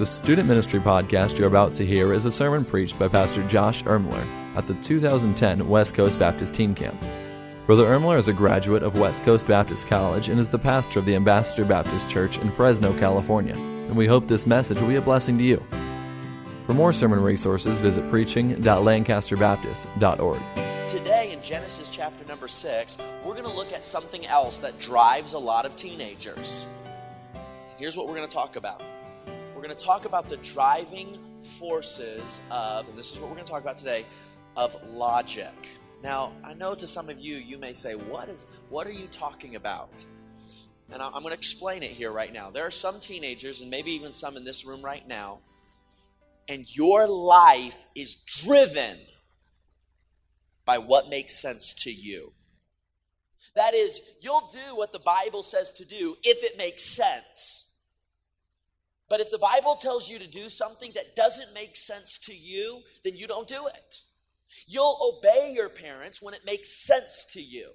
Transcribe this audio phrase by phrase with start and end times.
[0.00, 3.82] The student ministry podcast you're about to hear is a sermon preached by Pastor Josh
[3.82, 4.24] Ermler
[4.56, 6.98] at the 2010 West Coast Baptist Teen Camp.
[7.66, 11.04] Brother Ermler is a graduate of West Coast Baptist College and is the pastor of
[11.04, 15.02] the Ambassador Baptist Church in Fresno, California, and we hope this message will be a
[15.02, 15.62] blessing to you.
[16.64, 20.40] For more sermon resources, visit preaching.lancasterbaptist.org.
[20.88, 25.34] Today in Genesis chapter number 6, we're going to look at something else that drives
[25.34, 26.66] a lot of teenagers.
[27.76, 28.80] Here's what we're going to talk about
[29.60, 31.18] we're going to talk about the driving
[31.58, 34.06] forces of, and this is what we're going to talk about today,
[34.56, 35.52] of logic.
[36.02, 38.46] Now, I know to some of you, you may say, "What is?
[38.70, 40.02] What are you talking about?"
[40.90, 42.48] And I'm going to explain it here right now.
[42.48, 45.40] There are some teenagers, and maybe even some in this room right now,
[46.48, 48.96] and your life is driven
[50.64, 52.32] by what makes sense to you.
[53.56, 57.69] That is, you'll do what the Bible says to do if it makes sense.
[59.10, 62.80] But if the Bible tells you to do something that doesn't make sense to you,
[63.04, 64.00] then you don't do it.
[64.66, 67.70] You'll obey your parents when it makes sense to you.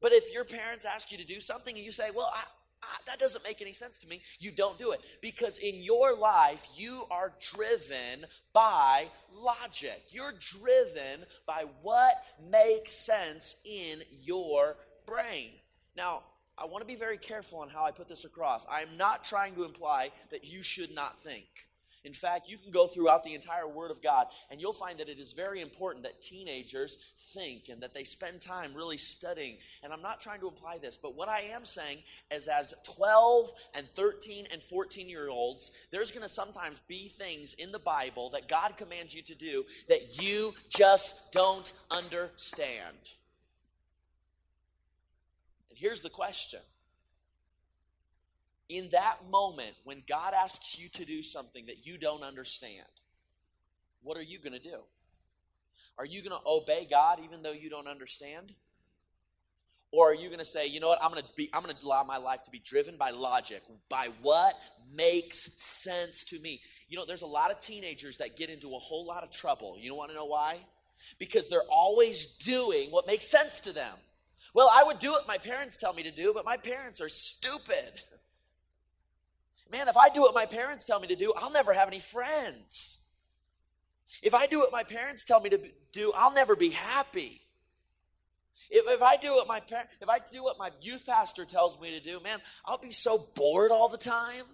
[0.00, 2.42] But if your parents ask you to do something and you say, well, I,
[2.82, 5.04] I, that doesn't make any sense to me, you don't do it.
[5.20, 10.04] Because in your life, you are driven by logic.
[10.08, 12.14] You're driven by what
[12.50, 15.50] makes sense in your brain.
[15.96, 16.22] Now,
[16.58, 18.66] I want to be very careful on how I put this across.
[18.66, 21.46] I am not trying to imply that you should not think.
[22.06, 25.08] In fact, you can go throughout the entire Word of God and you'll find that
[25.08, 26.98] it is very important that teenagers
[27.34, 29.56] think and that they spend time really studying.
[29.82, 31.98] And I'm not trying to imply this, but what I am saying
[32.30, 37.54] is as 12 and 13 and 14 year olds, there's going to sometimes be things
[37.54, 43.14] in the Bible that God commands you to do that you just don't understand.
[45.76, 46.60] And here's the question
[48.68, 52.86] In that moment, when God asks you to do something that you don't understand,
[54.02, 54.80] what are you going to do?
[55.98, 58.54] Are you going to obey God even though you don't understand?
[59.92, 61.74] Or are you going to say, you know what, I'm going to be I'm going
[61.74, 64.54] to allow my life to be driven by logic, by what
[64.94, 66.60] makes sense to me.
[66.88, 69.76] You know, there's a lot of teenagers that get into a whole lot of trouble.
[69.78, 70.58] You don't want to know why?
[71.18, 73.94] Because they're always doing what makes sense to them.
[74.56, 77.10] Well, I would do what my parents tell me to do, but my parents are
[77.10, 78.00] stupid.
[79.70, 81.98] Man, if I do what my parents tell me to do, I'll never have any
[81.98, 83.06] friends.
[84.22, 85.60] If I do what my parents tell me to
[85.92, 87.42] do, I'll never be happy.
[88.70, 91.78] If, if I do what my parent, if I do what my youth pastor tells
[91.78, 94.46] me to do, man, I'll be so bored all the time.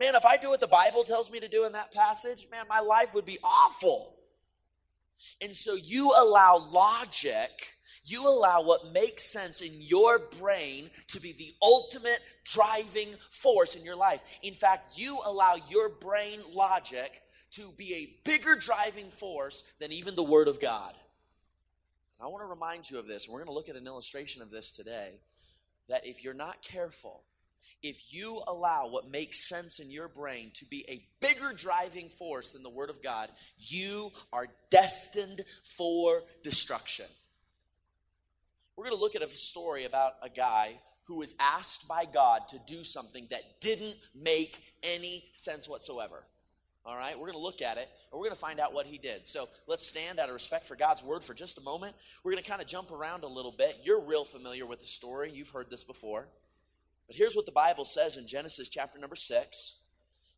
[0.00, 2.64] Man, if I do what the Bible tells me to do in that passage, man,
[2.68, 4.16] my life would be awful.
[5.40, 7.75] And so you allow logic
[8.06, 13.84] you allow what makes sense in your brain to be the ultimate driving force in
[13.84, 14.22] your life.
[14.42, 17.20] In fact, you allow your brain logic
[17.52, 20.94] to be a bigger driving force than even the Word of God.
[22.18, 24.40] And I want to remind you of this, we're going to look at an illustration
[24.40, 25.10] of this today.
[25.88, 27.22] That if you're not careful,
[27.82, 32.52] if you allow what makes sense in your brain to be a bigger driving force
[32.52, 33.28] than the Word of God,
[33.58, 37.06] you are destined for destruction.
[38.76, 42.48] We're going to look at a story about a guy who was asked by God
[42.48, 46.24] to do something that didn't make any sense whatsoever.
[46.84, 48.86] All right, we're going to look at it and we're going to find out what
[48.86, 49.26] he did.
[49.26, 51.96] So let's stand out of respect for God's word for just a moment.
[52.22, 53.78] We're going to kind of jump around a little bit.
[53.82, 56.28] You're real familiar with the story, you've heard this before.
[57.06, 59.82] But here's what the Bible says in Genesis chapter number 6,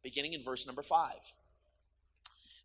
[0.03, 1.13] beginning in verse number 5.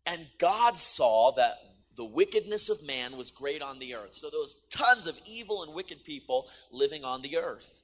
[0.06, 1.54] And God saw that
[1.96, 4.14] the wickedness of man was great on the earth.
[4.14, 7.82] So there was tons of evil and wicked people living on the earth.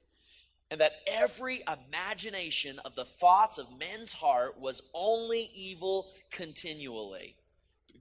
[0.69, 7.35] And that every imagination of the thoughts of men's heart was only evil continually.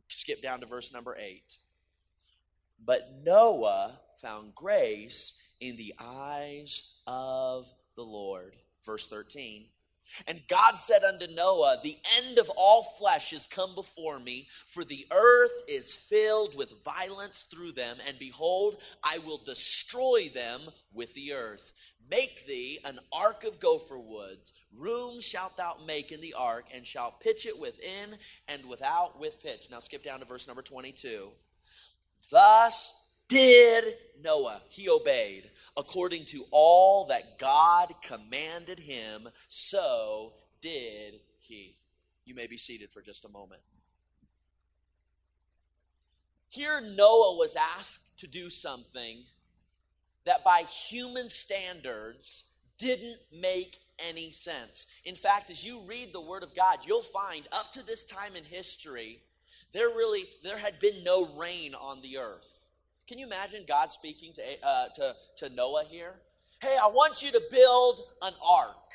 [0.08, 1.56] Skip down to verse number 8.
[2.84, 8.56] But Noah found grace in the eyes of the Lord.
[8.84, 9.66] Verse 13.
[10.26, 14.84] And God said unto Noah, The end of all flesh is come before me, for
[14.84, 20.60] the earth is filled with violence through them, and behold, I will destroy them
[20.92, 21.72] with the earth.
[22.10, 24.52] Make thee an ark of gopher woods.
[24.76, 28.16] Room shalt thou make in the ark, and shalt pitch it within
[28.48, 29.68] and without with pitch.
[29.70, 31.30] Now skip down to verse number 22.
[32.30, 32.99] Thus
[33.30, 41.76] did Noah, he obeyed according to all that God commanded him, so did he.
[42.26, 43.62] You may be seated for just a moment.
[46.48, 49.22] Here, Noah was asked to do something
[50.24, 54.86] that by human standards didn't make any sense.
[55.04, 58.34] In fact, as you read the Word of God, you'll find up to this time
[58.34, 59.20] in history,
[59.72, 62.59] there really there had been no rain on the earth.
[63.10, 66.14] Can you imagine God speaking to, uh, to, to Noah here?
[66.62, 68.92] Hey, I want you to build an ark.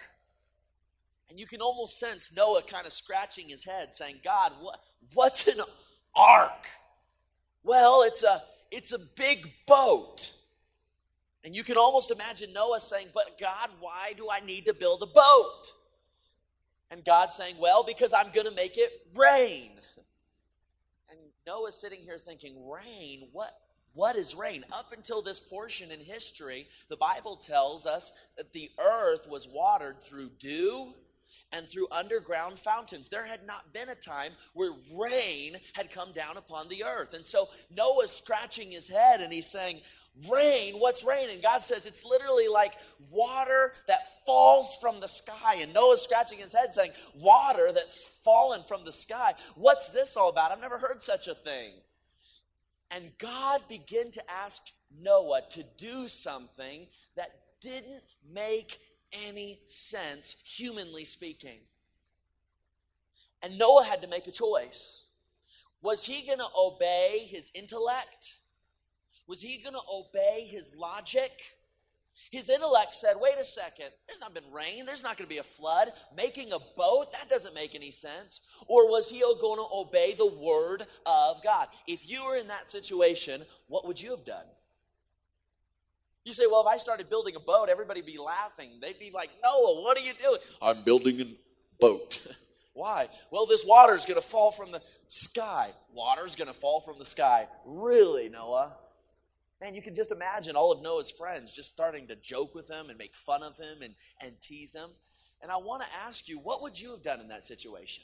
[1.30, 4.80] And you can almost sense Noah kind of scratching his head, saying, God, what,
[5.14, 5.60] what's an
[6.16, 6.66] ark?
[7.66, 8.42] Well, it's a
[8.72, 10.32] it's a big boat.
[11.44, 15.04] And you can almost imagine Noah saying, But God, why do I need to build
[15.04, 15.74] a boat?
[16.90, 19.72] And God saying, Well, because I'm going to make it rain.
[21.10, 23.28] And Noah's sitting here thinking, Rain?
[23.34, 23.52] What?
[23.96, 24.66] What is rain?
[24.74, 30.02] Up until this portion in history, the Bible tells us that the earth was watered
[30.02, 30.94] through dew
[31.54, 33.08] and through underground fountains.
[33.08, 37.14] There had not been a time where rain had come down upon the earth.
[37.14, 39.80] And so Noah's scratching his head and he's saying,
[40.32, 41.30] Rain, what's rain?
[41.30, 42.74] And God says it's literally like
[43.12, 45.56] water that falls from the sky.
[45.60, 49.36] And Noah's scratching his head saying, Water that's fallen from the sky.
[49.56, 50.52] What's this all about?
[50.52, 51.72] I've never heard such a thing.
[52.92, 54.62] And God began to ask
[55.02, 58.04] Noah to do something that didn't
[58.34, 58.80] make
[59.28, 61.60] any sense, humanly speaking.
[63.42, 65.10] And Noah had to make a choice.
[65.82, 68.36] Was he going to obey his intellect?
[69.28, 71.32] Was he going to obey his logic?
[72.32, 75.40] His intellect said, wait a second, there's not been rain, there's not going to be
[75.40, 75.92] a flood.
[76.16, 78.48] Making a boat, that doesn't make any sense.
[78.68, 81.68] Or was he going to obey the word of God?
[81.88, 84.46] If you were in that situation, what would you have done?
[86.24, 88.80] You say, well, if I started building a boat, everybody'd be laughing.
[88.82, 90.40] They'd be like, Noah, what are you doing?
[90.62, 91.26] I'm building a
[91.80, 92.26] boat.
[92.74, 93.08] Why?
[93.32, 95.72] Well, this water's going to fall from the sky.
[95.94, 97.48] Water's going to fall from the sky.
[97.66, 98.74] Really, Noah?
[99.62, 102.90] Man, you can just imagine all of Noah's friends just starting to joke with him
[102.90, 104.90] and make fun of him and, and tease him.
[105.42, 108.04] And I want to ask you, what would you have done in that situation?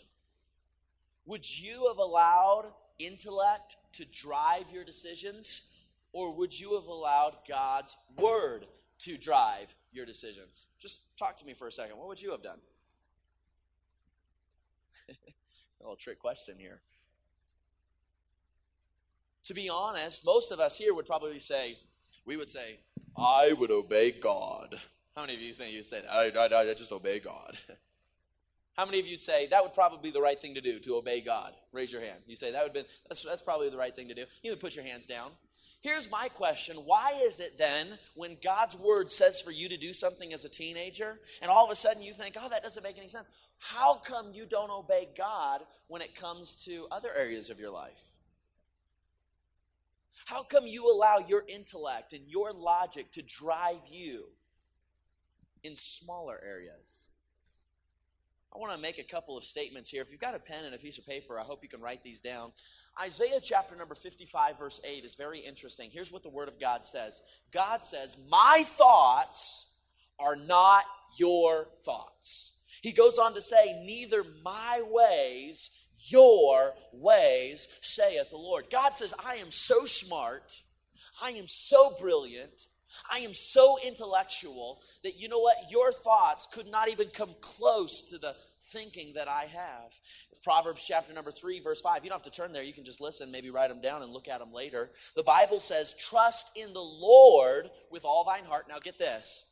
[1.25, 5.81] Would you have allowed intellect to drive your decisions?
[6.13, 8.65] Or would you have allowed God's word
[9.00, 10.68] to drive your decisions?
[10.80, 11.98] Just talk to me for a second.
[11.98, 12.59] What would you have done?
[15.09, 15.13] a
[15.81, 16.81] little trick question here.
[19.46, 21.76] To be honest, most of us here would probably say,
[22.26, 22.80] we would say,
[23.18, 24.76] I would obey God.
[25.16, 27.58] How many of you think you said, I, I, I just obey God?
[28.78, 30.96] How many of you say that would probably be the right thing to do to
[30.96, 31.54] obey God?
[31.74, 32.20] Raise your hand.
[32.26, 34.26] You say that would be that's, that's probably the right thing to do.
[34.44, 35.32] You would put your hands down.
[35.82, 39.94] Here's my question Why is it then, when God's word says for you to do
[39.94, 42.98] something as a teenager, and all of a sudden you think, oh, that doesn't make
[42.98, 43.30] any sense?
[43.60, 48.11] How come you don't obey God when it comes to other areas of your life?
[50.26, 54.26] How come you allow your intellect and your logic to drive you
[55.64, 57.12] in smaller areas?
[58.54, 60.02] I want to make a couple of statements here.
[60.02, 62.04] If you've got a pen and a piece of paper, I hope you can write
[62.04, 62.52] these down.
[63.02, 65.90] Isaiah chapter number 55, verse 8 is very interesting.
[65.90, 67.22] Here's what the Word of God says
[67.52, 69.74] God says, My thoughts
[70.20, 70.84] are not
[71.18, 72.60] your thoughts.
[72.82, 78.65] He goes on to say, Neither my ways, your ways, saith the Lord.
[78.71, 80.51] God says, I am so smart,
[81.21, 82.68] I am so brilliant,
[83.12, 85.56] I am so intellectual that you know what?
[85.69, 88.36] Your thoughts could not even come close to the
[88.71, 89.92] thinking that I have.
[90.44, 92.03] Proverbs chapter number 3, verse 5.
[92.03, 92.63] You don't have to turn there.
[92.63, 94.89] You can just listen, maybe write them down and look at them later.
[95.15, 98.65] The Bible says, Trust in the Lord with all thine heart.
[98.67, 99.51] Now get this.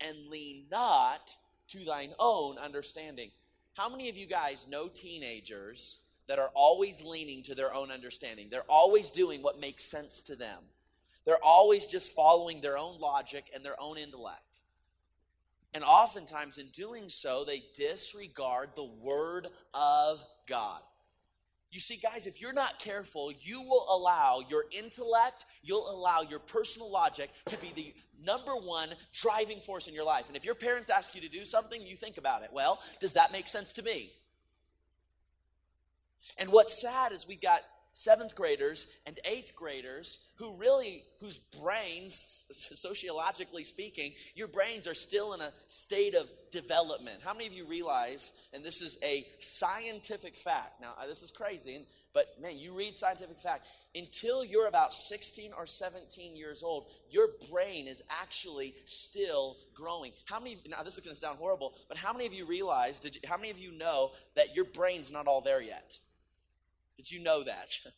[0.00, 1.34] And lean not
[1.68, 3.30] to thine own understanding.
[3.74, 8.46] How many of you guys know teenagers that are always leaning to their own understanding?
[8.48, 10.62] They're always doing what makes sense to them.
[11.24, 14.60] They're always just following their own logic and their own intellect.
[15.74, 20.80] And oftentimes, in doing so, they disregard the Word of God.
[21.72, 26.38] You see, guys, if you're not careful, you will allow your intellect, you'll allow your
[26.38, 27.92] personal logic to be the
[28.24, 30.26] number one driving force in your life.
[30.28, 32.50] And if your parents ask you to do something, you think about it.
[32.52, 34.10] Well, does that make sense to me?
[36.38, 37.60] And what's sad is we got
[37.94, 45.32] seventh graders and eighth graders who really whose brains sociologically speaking your brains are still
[45.32, 47.20] in a state of development.
[47.24, 51.30] How many of you realize and this is a scientific fact now uh, this is
[51.30, 56.88] crazy but man you read scientific fact until you're about 16 or 17 years old
[57.08, 60.10] your brain is actually still growing.
[60.24, 62.98] How many now this is going to sound horrible but how many of you realize
[62.98, 65.96] did you, how many of you know that your brain's not all there yet
[66.96, 67.78] did you know that?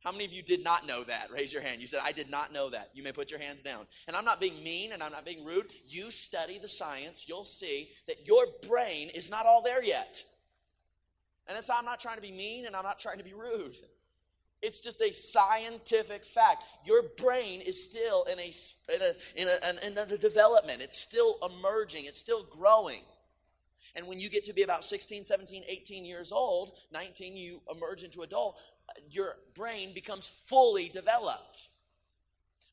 [0.00, 1.30] How many of you did not know that?
[1.30, 1.80] Raise your hand.
[1.80, 2.90] You said, I did not know that.
[2.94, 3.86] You may put your hands down.
[4.06, 5.70] And I'm not being mean and I'm not being rude.
[5.84, 10.22] You study the science, you'll see that your brain is not all there yet.
[11.46, 13.76] And that's I'm not trying to be mean and I'm not trying to be rude.
[14.62, 16.64] It's just a scientific fact.
[16.84, 18.52] Your brain is still in a,
[18.94, 23.02] in a, in a, in a development, it's still emerging, it's still growing.
[23.96, 28.02] And when you get to be about 16, 17, 18 years old, 19, you emerge
[28.02, 28.60] into adult,
[29.10, 31.68] your brain becomes fully developed.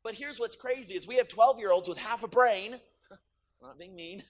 [0.03, 2.79] But here's what's crazy is we have 12 year olds with half a brain.
[3.61, 4.23] not being mean.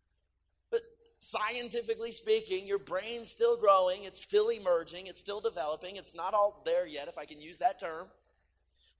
[0.70, 0.82] but
[1.20, 6.62] scientifically speaking, your brain's still growing, it's still emerging, it's still developing, it's not all
[6.64, 8.06] there yet, if I can use that term.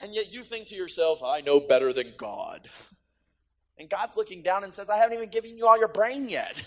[0.00, 2.68] And yet you think to yourself, I know better than God.
[3.78, 6.62] And God's looking down and says, I haven't even given you all your brain yet.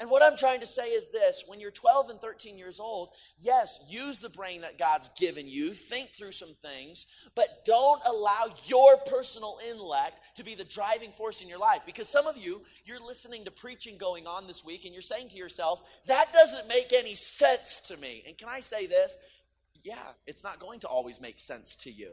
[0.00, 3.10] And what I'm trying to say is this when you're 12 and 13 years old,
[3.38, 8.46] yes, use the brain that God's given you, think through some things, but don't allow
[8.66, 11.82] your personal intellect to be the driving force in your life.
[11.84, 15.30] Because some of you, you're listening to preaching going on this week and you're saying
[15.30, 18.22] to yourself, that doesn't make any sense to me.
[18.26, 19.18] And can I say this?
[19.82, 22.12] Yeah, it's not going to always make sense to you.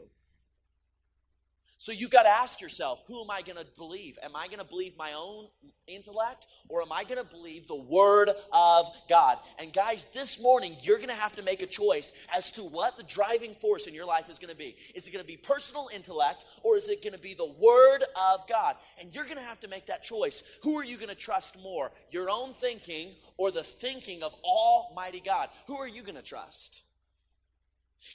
[1.78, 4.18] So you've got to ask yourself, who am I going to believe?
[4.22, 5.46] Am I going to believe my own
[5.86, 9.36] intellect or am I going to believe the word of God?
[9.58, 12.96] And guys, this morning you're going to have to make a choice as to what
[12.96, 14.74] the driving force in your life is going to be.
[14.94, 18.02] Is it going to be personal intellect or is it going to be the word
[18.32, 18.76] of God?
[18.98, 20.44] And you're going to have to make that choice.
[20.62, 21.92] Who are you going to trust more?
[22.10, 25.50] Your own thinking or the thinking of Almighty God?
[25.66, 26.85] Who are you going to trust?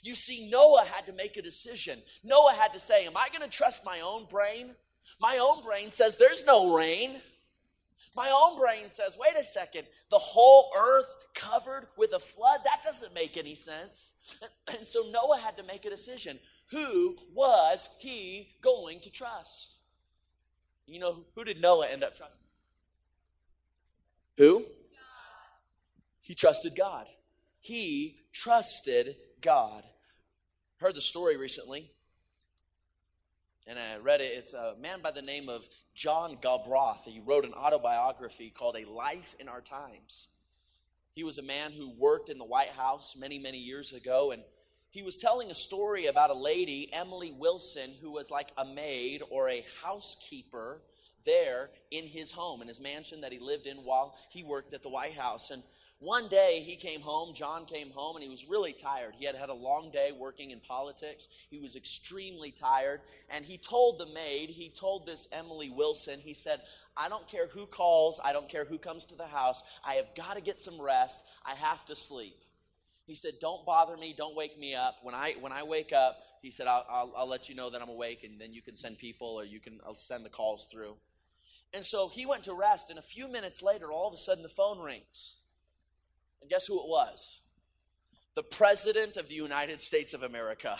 [0.02, 1.98] You see, Noah had to make a decision.
[2.24, 4.74] Noah had to say, Am I going to trust my own brain?
[5.20, 7.20] My own brain says there's no rain.
[8.14, 12.60] My own brain says, wait a second, the whole earth covered with a flood?
[12.64, 14.14] That doesn't make any sense.
[14.78, 16.38] And so Noah had to make a decision.
[16.70, 19.78] Who was he going to trust?
[20.86, 22.38] You know, who did Noah end up trusting?
[24.38, 24.64] Who?
[26.20, 27.06] He trusted God.
[27.60, 29.82] He trusted God.
[30.78, 31.84] Heard the story recently,
[33.66, 34.32] and I read it.
[34.34, 37.04] It's a man by the name of John Galbraith.
[37.04, 40.28] He wrote an autobiography called A Life in Our Times.
[41.10, 44.42] He was a man who worked in the White House many, many years ago, and
[44.90, 49.22] he was telling a story about a lady, Emily Wilson, who was like a maid
[49.28, 50.82] or a housekeeper
[51.24, 54.82] there in his home, in his mansion that he lived in while he worked at
[54.82, 55.50] the White House.
[55.50, 55.62] And
[56.02, 59.14] one day he came home, John came home, and he was really tired.
[59.16, 61.28] He had had a long day working in politics.
[61.48, 63.02] He was extremely tired.
[63.30, 66.60] And he told the maid, he told this Emily Wilson, he said,
[66.96, 69.62] I don't care who calls, I don't care who comes to the house.
[69.86, 71.24] I have got to get some rest.
[71.46, 72.34] I have to sleep.
[73.06, 74.96] He said, Don't bother me, don't wake me up.
[75.02, 77.80] When I, when I wake up, he said, I'll, I'll, I'll let you know that
[77.80, 80.66] I'm awake, and then you can send people or you can I'll send the calls
[80.66, 80.96] through.
[81.74, 84.42] And so he went to rest, and a few minutes later, all of a sudden
[84.42, 85.41] the phone rings.
[86.42, 87.40] And guess who it was?
[88.34, 90.76] The President of the United States of America.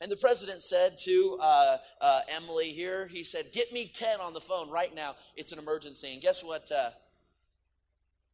[0.00, 4.32] And the president said to uh, uh, Emily here, he said, Get me Ken on
[4.32, 5.16] the phone right now.
[5.36, 6.12] It's an emergency.
[6.12, 6.70] And guess what?
[6.70, 6.90] Uh,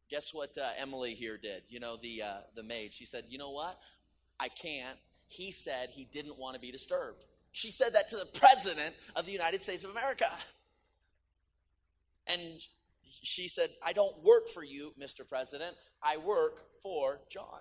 [0.09, 1.63] guess what uh, Emily here did?
[1.69, 2.93] You know, the, uh, the maid.
[2.93, 3.79] She said, You know what?
[4.39, 4.97] I can't.
[5.27, 7.23] He said he didn't want to be disturbed.
[7.51, 10.31] She said that to the president of the United States of America.
[12.27, 12.61] And
[13.09, 15.27] she said, I don't work for you, Mr.
[15.27, 15.75] President.
[16.01, 17.59] I work for John.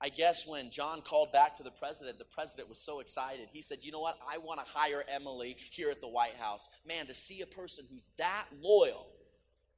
[0.00, 3.48] I guess when John called back to the president, the president was so excited.
[3.52, 4.18] He said, You know what?
[4.28, 6.68] I want to hire Emily here at the White House.
[6.86, 9.06] Man, to see a person who's that loyal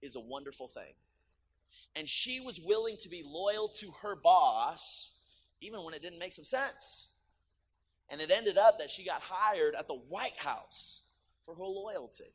[0.00, 0.94] is a wonderful thing.
[1.94, 5.20] And she was willing to be loyal to her boss,
[5.60, 7.12] even when it didn't make some sense.
[8.08, 11.08] And it ended up that she got hired at the White House
[11.44, 12.32] for her loyalty.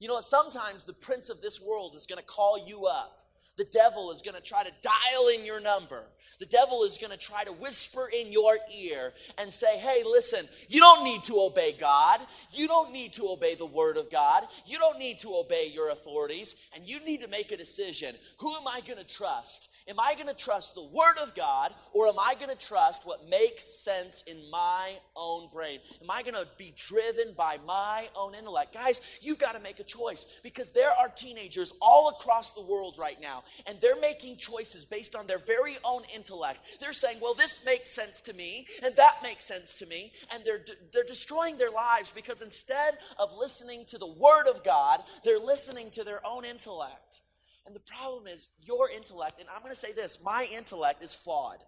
[0.00, 3.17] You know, sometimes the prince of this world is going to call you up.
[3.58, 6.04] The devil is going to try to dial in your number.
[6.38, 10.46] The devil is going to try to whisper in your ear and say, Hey, listen,
[10.68, 12.20] you don't need to obey God.
[12.52, 14.44] You don't need to obey the word of God.
[14.64, 16.54] You don't need to obey your authorities.
[16.74, 18.14] And you need to make a decision.
[18.38, 19.70] Who am I going to trust?
[19.88, 23.06] Am I going to trust the Word of God or am I going to trust
[23.06, 25.78] what makes sense in my own brain?
[26.02, 28.74] Am I going to be driven by my own intellect?
[28.74, 32.98] Guys, you've got to make a choice because there are teenagers all across the world
[32.98, 36.60] right now and they're making choices based on their very own intellect.
[36.80, 40.12] They're saying, well, this makes sense to me and that makes sense to me.
[40.32, 45.00] And they're, they're destroying their lives because instead of listening to the Word of God,
[45.24, 47.20] they're listening to their own intellect.
[47.66, 51.14] And the problem is your intellect, and I'm going to say this my intellect is
[51.14, 51.62] flawed.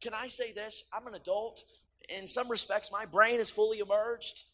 [0.00, 0.88] Can I say this?
[0.92, 1.64] I'm an adult.
[2.16, 4.44] In some respects, my brain is fully emerged.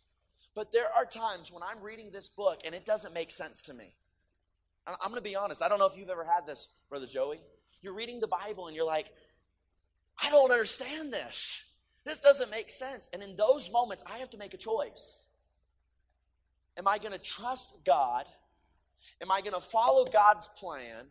[0.54, 3.74] But there are times when I'm reading this book and it doesn't make sense to
[3.74, 3.92] me.
[4.86, 5.62] I'm going to be honest.
[5.62, 7.38] I don't know if you've ever had this, Brother Joey.
[7.82, 9.12] You're reading the Bible and you're like,
[10.22, 11.72] I don't understand this.
[12.04, 13.08] This doesn't make sense.
[13.12, 15.28] And in those moments, I have to make a choice.
[16.76, 18.26] Am I going to trust God?
[19.20, 21.06] Am I going to follow God's plan?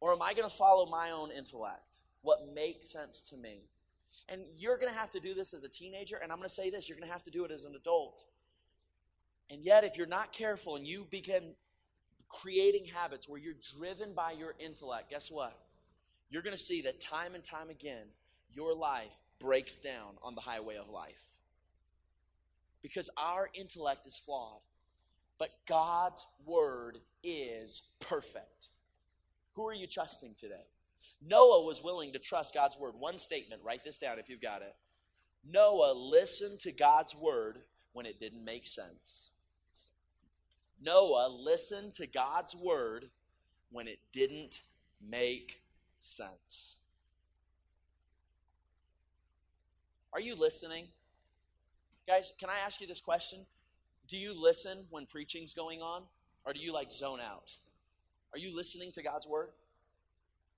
[0.00, 1.98] Or am I going to follow my own intellect?
[2.22, 3.66] What makes sense to me?
[4.30, 6.16] And you're going to have to do this as a teenager.
[6.22, 7.74] And I'm going to say this you're going to have to do it as an
[7.74, 8.24] adult.
[9.50, 11.54] And yet, if you're not careful and you begin
[12.30, 15.58] creating habits where you're driven by your intellect, guess what?
[16.30, 18.06] You're going to see that time and time again,
[18.52, 21.24] your life breaks down on the highway of life.
[22.82, 24.60] Because our intellect is flawed,
[25.38, 28.68] but God's word is perfect.
[29.54, 30.64] Who are you trusting today?
[31.20, 32.94] Noah was willing to trust God's word.
[32.98, 34.74] One statement, write this down if you've got it.
[35.44, 37.58] Noah listened to God's word
[37.92, 39.29] when it didn't make sense.
[40.80, 43.06] Noah listened to God's word
[43.70, 44.62] when it didn't
[45.06, 45.62] make
[46.00, 46.76] sense.
[50.12, 50.86] Are you listening?
[52.08, 53.40] Guys, can I ask you this question?
[54.08, 56.02] Do you listen when preaching's going on?
[56.44, 57.54] Or do you like zone out?
[58.32, 59.50] Are you listening to God's word?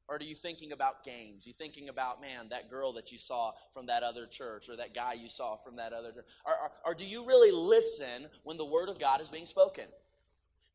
[0.08, 1.46] Or are you thinking about games?
[1.46, 4.94] You thinking about, man, that girl that you saw from that other church or that
[4.94, 6.24] guy you saw from that other church?
[6.44, 9.84] Or, or, or do you really listen when the word of God is being spoken?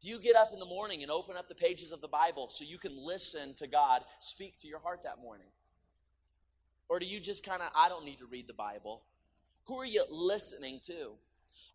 [0.01, 2.50] Do you get up in the morning and open up the pages of the Bible
[2.50, 5.48] so you can listen to God speak to your heart that morning?
[6.88, 9.01] Or do you just kind of, I don't need to read the Bible?
[9.66, 11.12] Who are you listening to?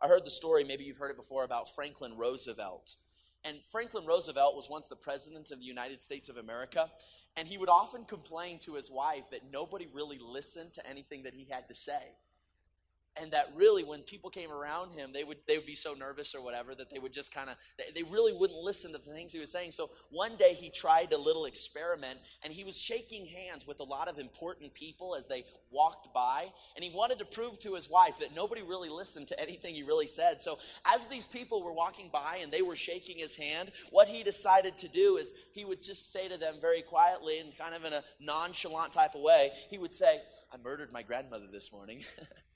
[0.01, 2.97] I heard the story, maybe you've heard it before, about Franklin Roosevelt.
[3.45, 6.91] And Franklin Roosevelt was once the president of the United States of America.
[7.37, 11.35] And he would often complain to his wife that nobody really listened to anything that
[11.35, 12.15] he had to say
[13.21, 16.35] and that really when people came around him they would they would be so nervous
[16.35, 17.57] or whatever that they would just kind of
[17.95, 19.71] they, really wouldn't listen to the things he was saying.
[19.71, 23.85] So one day he tried a little experiment and he was shaking hands with a
[23.85, 27.89] lot of important people as they walked by and he wanted to prove to his
[27.91, 30.43] wife that nobody really listened to anything he really said.
[30.43, 34.23] So as these people were walking by and they were shaking his hand what he
[34.23, 37.85] decided to do is he would just say to them very quietly and kind of
[37.85, 40.21] in a nonchalant type of way he would say
[40.53, 42.03] i murdered my grandmother this morning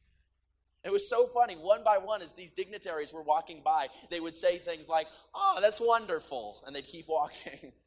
[0.86, 1.54] It was so funny.
[1.54, 5.58] One by one, as these dignitaries were walking by, they would say things like, Oh,
[5.60, 6.62] that's wonderful.
[6.66, 7.72] And they'd keep walking.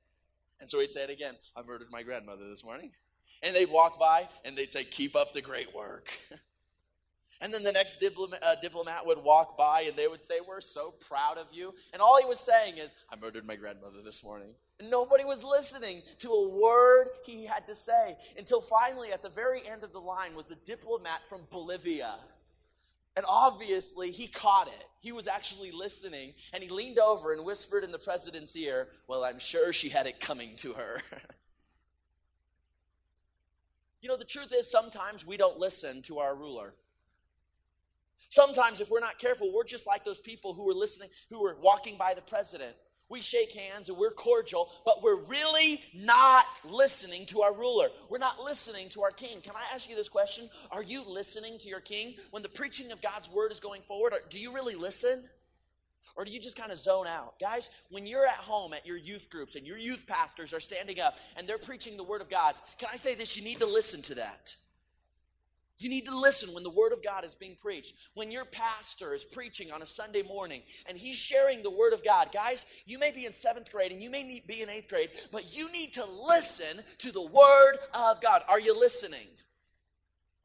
[0.61, 2.91] And so he'd say it again I murdered my grandmother this morning.
[3.41, 6.11] And they'd walk by and they'd say, Keep up the great work.
[7.41, 10.91] And then the next uh, diplomat would walk by and they would say, We're so
[11.07, 11.73] proud of you.
[11.93, 14.53] And all he was saying is, I murdered my grandmother this morning.
[14.79, 19.29] And nobody was listening to a word he had to say until finally, at the
[19.29, 22.15] very end of the line, was a diplomat from Bolivia.
[23.19, 24.85] And obviously, he caught it.
[25.01, 29.25] He was actually listening, and he leaned over and whispered in the president's ear, Well,
[29.25, 31.01] I'm sure she had it coming to her.
[34.01, 36.75] you know, the truth is, sometimes we don't listen to our ruler.
[38.29, 41.57] Sometimes, if we're not careful, we're just like those people who were listening, who were
[41.61, 42.73] walking by the president
[43.09, 47.89] we shake hands and we're cordial, but we're really not listening to our ruler.
[48.09, 49.41] We're not listening to our king.
[49.41, 50.49] Can I ask you this question?
[50.71, 52.15] Are you listening to your king?
[52.31, 55.23] When the preaching of God's word is going forward, do you really listen?
[56.15, 57.39] Or do you just kind of zone out?
[57.39, 60.99] Guys, when you're at home at your youth groups and your youth pastors are standing
[60.99, 63.37] up and they're preaching the word of God, can I say this?
[63.37, 64.55] You need to listen to that.
[65.79, 67.95] You need to listen when the Word of God is being preached.
[68.13, 72.03] When your pastor is preaching on a Sunday morning and he's sharing the Word of
[72.03, 75.09] God, guys, you may be in seventh grade and you may be in eighth grade,
[75.31, 78.41] but you need to listen to the Word of God.
[78.49, 79.27] Are you listening?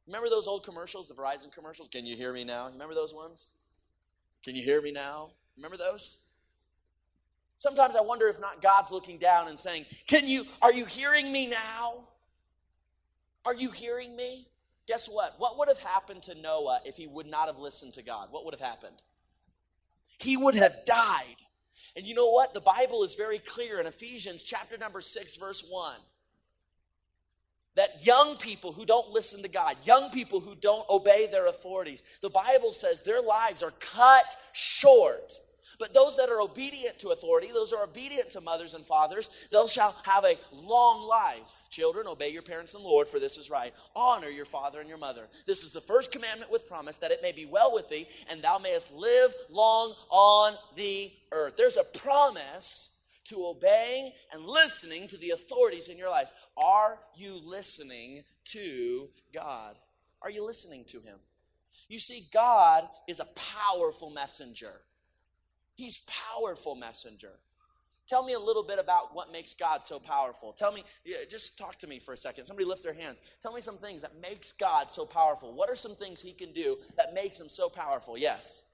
[0.07, 1.89] Remember those old commercials, the Verizon commercials?
[1.89, 2.69] Can you hear me now?
[2.71, 3.55] Remember those ones?
[4.45, 5.31] Can you hear me now?
[5.57, 6.29] Remember those?
[7.57, 11.33] Sometimes I wonder if not God's looking down and saying, Can you, are you hearing
[11.33, 12.05] me now?
[13.45, 14.47] Are you hearing me?
[14.87, 15.35] Guess what?
[15.39, 18.29] What would have happened to Noah if he would not have listened to God?
[18.31, 18.97] What would have happened?
[20.19, 21.37] He would have died.
[21.97, 22.53] And you know what?
[22.53, 25.95] The Bible is very clear in Ephesians chapter number 6 verse 1
[27.77, 32.05] that young people who don't listen to God, young people who don't obey their authorities,
[32.21, 35.33] the Bible says their lives are cut short
[35.79, 39.73] but those that are obedient to authority, those are obedient to mothers and fathers, those
[39.73, 41.69] shall have a long life.
[41.71, 43.75] Children, obey your parents and Lord, for this is right.
[43.97, 45.29] Honor your father and your mother.
[45.47, 48.43] This is the first commandment with promise, that it may be well with thee, and
[48.43, 51.57] thou mayest live long on the earth.
[51.57, 56.31] There's a promise to obeying and listening to the authorities in your life.
[56.57, 59.77] Are you listening to God?
[60.23, 61.19] Are you listening to Him?
[61.89, 64.73] You see, God is a powerful messenger.
[65.75, 67.33] He's powerful messenger.
[68.07, 70.53] Tell me a little bit about what makes God so powerful.
[70.53, 70.85] Tell me,
[71.31, 72.45] just talk to me for a second.
[72.45, 73.23] Somebody lift their hands.
[73.41, 75.55] Tell me some things that makes God so powerful.
[75.55, 78.19] What are some things he can do that makes him so powerful?
[78.19, 78.69] Yes.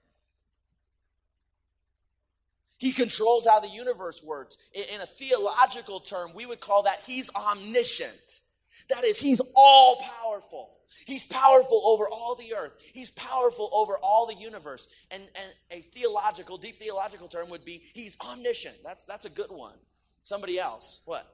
[2.79, 4.59] He controls how the universe works.
[4.75, 8.41] In a theological term, we would call that he's omniscient.
[8.89, 10.80] That is, he's all powerful.
[11.07, 12.74] He's powerful over all the earth.
[12.92, 14.88] He's powerful over all the universe.
[15.11, 18.76] And, and a theological, deep theological term would be he's omniscient.
[18.85, 19.74] That's, that's a good one.
[20.22, 21.26] Somebody else, what?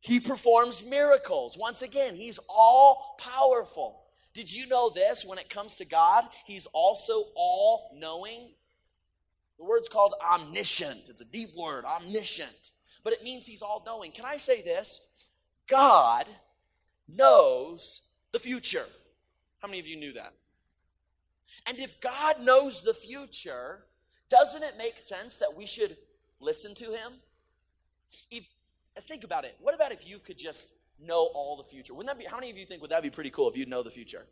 [0.00, 1.56] He performs miracles.
[1.58, 4.02] Once again, he's all powerful.
[4.34, 5.24] Did you know this?
[5.24, 8.50] When it comes to God, he's also all knowing.
[9.58, 11.08] The word's called omniscient.
[11.08, 12.70] It's a deep word, omniscient.
[13.04, 14.10] But it means he's all knowing.
[14.12, 15.26] Can I say this?
[15.68, 16.26] God
[17.16, 18.84] knows the future.
[19.60, 20.32] How many of you knew that?
[21.68, 23.84] And if God knows the future,
[24.28, 25.96] doesn't it make sense that we should
[26.40, 27.12] listen to him?
[28.30, 28.48] If
[28.96, 29.56] uh, think about it.
[29.60, 30.70] What about if you could just
[31.00, 31.94] know all the future?
[31.94, 33.68] Wouldn't that be how many of you think would that be pretty cool if you'd
[33.68, 34.26] know the future?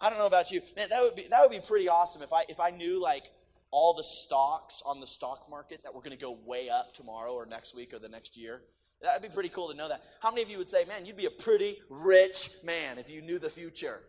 [0.00, 0.62] I don't know about you.
[0.76, 3.30] Man, that would be that would be pretty awesome if I if I knew like
[3.70, 7.32] all the stocks on the stock market that were going to go way up tomorrow
[7.32, 8.62] or next week or the next year.
[9.02, 10.02] That'd be pretty cool to know that.
[10.20, 13.22] How many of you would say, man, you'd be a pretty rich man if you
[13.22, 14.00] knew the future?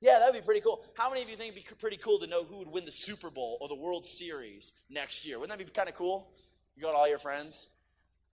[0.00, 0.84] Yeah, that'd be pretty cool.
[0.94, 2.90] How many of you think it'd be pretty cool to know who would win the
[2.90, 5.38] Super Bowl or the World Series next year?
[5.38, 6.32] Wouldn't that be kind of cool?
[6.76, 7.76] You got all your friends,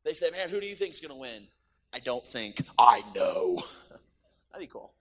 [0.03, 1.47] they say, man, who do you think's going to win?
[1.93, 2.61] I don't think.
[2.77, 3.57] I know.
[4.51, 4.91] that'd be cool.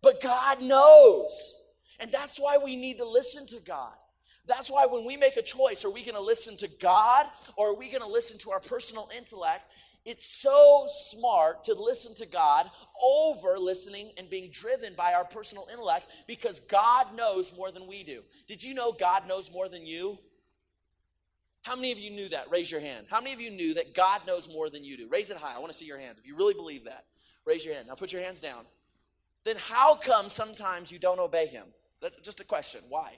[0.00, 1.66] But God knows.
[2.00, 3.96] And that's why we need to listen to God.
[4.46, 7.70] That's why when we make a choice, are we going to listen to God or
[7.70, 9.64] are we going to listen to our personal intellect?
[10.04, 12.70] It's so smart to listen to God
[13.04, 18.04] over listening and being driven by our personal intellect because God knows more than we
[18.04, 18.22] do.
[18.46, 20.16] Did you know God knows more than you?
[21.62, 22.48] How many of you knew that?
[22.48, 23.06] Raise your hand.
[23.10, 25.08] How many of you knew that God knows more than you do?
[25.08, 25.56] Raise it high.
[25.56, 26.20] I want to see your hands.
[26.20, 27.04] If you really believe that,
[27.44, 27.88] raise your hand.
[27.88, 28.64] Now put your hands down.
[29.42, 31.64] Then how come sometimes you don't obey Him?
[32.00, 32.82] That's just a question.
[32.88, 33.16] Why?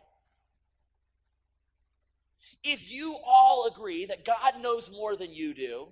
[2.65, 5.89] If you all agree that God knows more than you do,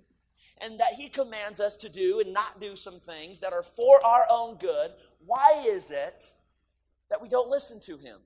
[0.62, 4.04] and that he commands us to do and not do some things that are for
[4.04, 4.92] our own good,
[5.26, 6.32] why is it
[7.10, 8.18] that we don't listen to him?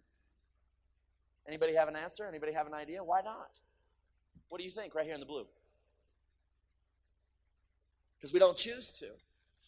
[1.49, 2.25] Anybody have an answer?
[2.29, 3.03] Anybody have an idea?
[3.03, 3.59] Why not?
[4.49, 5.47] What do you think right here in the blue?
[8.17, 9.07] Because we don't choose to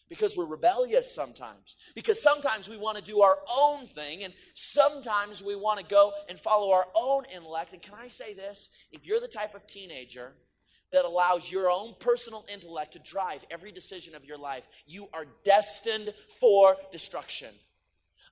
[0.09, 1.75] because we're rebellious sometimes.
[1.95, 6.11] Because sometimes we want to do our own thing, and sometimes we want to go
[6.29, 7.73] and follow our own intellect.
[7.73, 8.75] And can I say this?
[8.91, 10.33] If you're the type of teenager
[10.91, 15.25] that allows your own personal intellect to drive every decision of your life, you are
[15.43, 17.49] destined for destruction.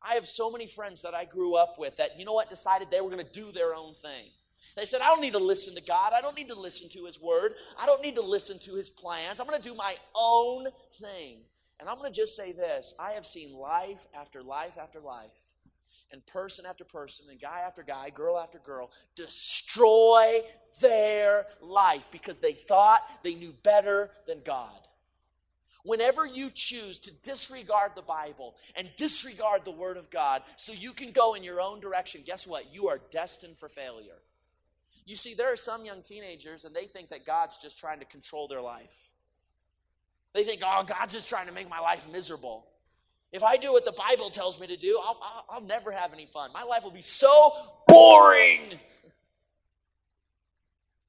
[0.03, 2.89] I have so many friends that I grew up with that, you know what, decided
[2.89, 4.29] they were going to do their own thing.
[4.75, 6.13] They said, I don't need to listen to God.
[6.15, 7.53] I don't need to listen to His Word.
[7.79, 9.39] I don't need to listen to His plans.
[9.39, 10.67] I'm going to do my own
[10.99, 11.41] thing.
[11.81, 15.53] And I'm going to just say this I have seen life after life after life,
[16.11, 20.41] and person after person, and guy after guy, girl after girl destroy
[20.79, 24.87] their life because they thought they knew better than God.
[25.83, 30.93] Whenever you choose to disregard the Bible and disregard the Word of God so you
[30.93, 32.71] can go in your own direction, guess what?
[32.71, 34.21] You are destined for failure.
[35.07, 38.05] You see, there are some young teenagers and they think that God's just trying to
[38.05, 39.10] control their life.
[40.33, 42.67] They think, oh, God's just trying to make my life miserable.
[43.31, 46.13] If I do what the Bible tells me to do, I'll, I'll, I'll never have
[46.13, 46.51] any fun.
[46.53, 47.51] My life will be so
[47.87, 48.61] boring.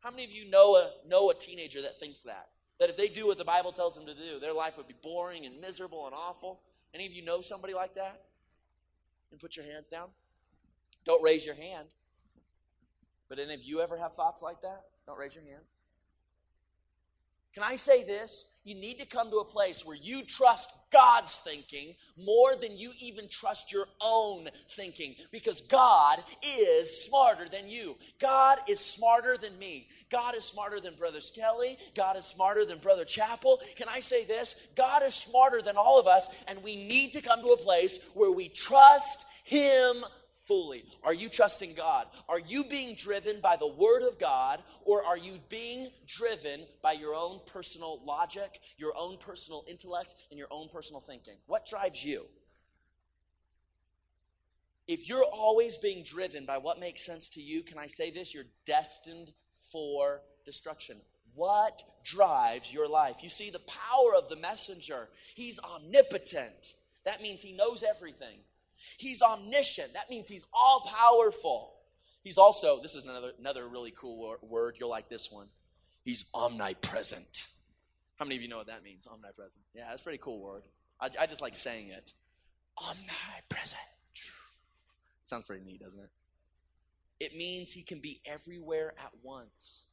[0.00, 2.48] How many of you know a, know a teenager that thinks that?
[2.78, 4.94] That if they do what the Bible tells them to do, their life would be
[5.02, 6.60] boring and miserable and awful?
[6.94, 8.20] Any of you know somebody like that?
[9.30, 10.08] And put your hands down.
[11.04, 11.88] Don't raise your hand.
[13.28, 14.82] But any of you ever have thoughts like that?
[15.06, 15.64] Don't raise your hands.
[17.54, 18.52] Can I say this?
[18.64, 22.92] You need to come to a place where you trust God's thinking more than you
[22.98, 27.96] even trust your own thinking because God is smarter than you.
[28.20, 29.88] God is smarter than me.
[30.10, 31.76] God is smarter than Brother Skelly.
[31.94, 33.60] God is smarter than Brother Chappell.
[33.76, 34.54] Can I say this?
[34.74, 38.08] God is smarter than all of us, and we need to come to a place
[38.14, 39.96] where we trust Him
[40.46, 40.84] fully?
[41.02, 42.06] Are you trusting God?
[42.28, 46.92] Are you being driven by the Word of God, or are you being driven by
[46.92, 51.36] your own personal logic, your own personal intellect, and your own personal thinking?
[51.46, 52.26] What drives you?
[54.88, 58.34] If you're always being driven by what makes sense to you, can I say this?
[58.34, 59.32] You're destined
[59.70, 60.96] for destruction.
[61.34, 63.22] What drives your life?
[63.22, 66.74] You see, the power of the messenger, he's omnipotent.
[67.04, 68.38] That means he knows everything.
[68.98, 69.94] He's omniscient.
[69.94, 71.74] That means he's all powerful.
[72.22, 74.76] He's also, this is another, another really cool word.
[74.78, 75.48] You'll like this one.
[76.04, 77.48] He's omnipresent.
[78.16, 79.06] How many of you know what that means?
[79.06, 79.64] Omnipresent.
[79.74, 80.62] Yeah, that's a pretty cool word.
[81.00, 82.12] I, I just like saying it.
[82.78, 83.80] Omnipresent.
[85.24, 86.10] Sounds pretty neat, doesn't it?
[87.20, 89.88] It means he can be everywhere at once.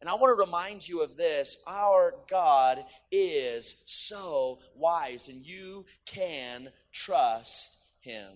[0.00, 5.86] And I want to remind you of this our God is so wise, and you
[6.06, 8.32] can trust him.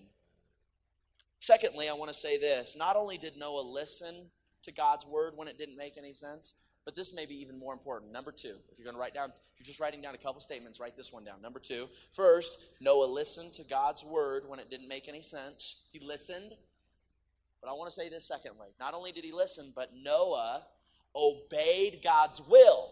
[1.39, 4.29] Secondly, I want to say this not only did Noah listen
[4.63, 7.73] to God's word when it didn't make any sense, but this may be even more
[7.73, 8.11] important.
[8.11, 10.39] Number two, if you're going to write down, if you're just writing down a couple
[10.39, 11.41] statements, write this one down.
[11.41, 15.83] Number two, first, Noah listened to God's word when it didn't make any sense.
[15.91, 16.53] He listened.
[17.61, 18.69] But I want to say this secondly.
[18.79, 20.63] Not only did he listen, but Noah
[21.15, 22.91] obeyed God's will.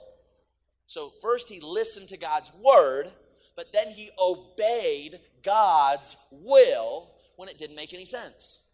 [0.88, 3.10] So, first, he listened to God's word,
[3.56, 8.68] but then he obeyed God's will when it didn't make any sense.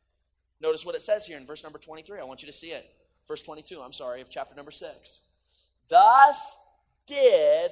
[0.59, 2.19] Notice what it says here in verse number 23.
[2.19, 2.85] I want you to see it.
[3.27, 5.21] Verse 22, I'm sorry, of chapter number 6.
[5.87, 6.57] Thus
[7.05, 7.71] did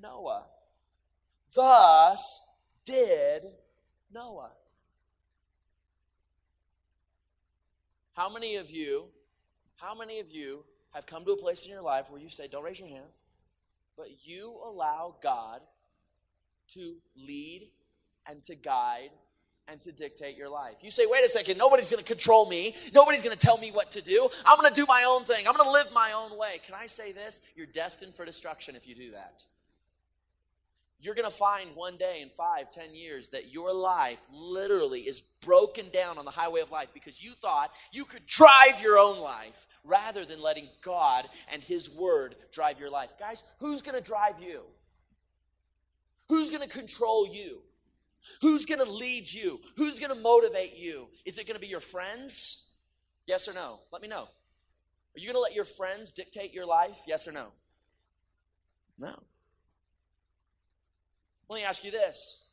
[0.00, 0.44] Noah.
[1.54, 2.50] Thus
[2.84, 3.42] did
[4.12, 4.52] Noah.
[8.14, 9.06] How many of you,
[9.76, 12.48] how many of you have come to a place in your life where you say,
[12.48, 13.22] don't raise your hands,
[13.96, 15.60] but you allow God
[16.74, 17.68] to lead
[18.28, 19.10] and to guide
[19.68, 20.76] and to dictate your life.
[20.82, 22.76] You say, wait a second, nobody's going to control me.
[22.94, 24.28] Nobody's going to tell me what to do.
[24.44, 25.46] I'm going to do my own thing.
[25.46, 26.60] I'm going to live my own way.
[26.64, 27.40] Can I say this?
[27.56, 29.44] You're destined for destruction if you do that.
[30.98, 35.20] You're going to find one day in five, ten years that your life literally is
[35.20, 39.18] broken down on the highway of life because you thought you could drive your own
[39.18, 43.10] life rather than letting God and His Word drive your life.
[43.18, 44.62] Guys, who's going to drive you?
[46.28, 47.62] Who's going to control you?
[48.40, 49.60] Who's going to lead you?
[49.76, 51.08] Who's going to motivate you?
[51.24, 52.74] Is it going to be your friends?
[53.26, 53.78] Yes or no?
[53.92, 54.22] Let me know.
[54.24, 57.00] Are you going to let your friends dictate your life?
[57.06, 57.48] Yes or no?
[58.98, 59.14] No.
[61.48, 62.46] Let me ask you this.